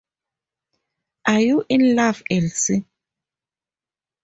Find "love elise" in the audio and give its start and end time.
1.95-2.71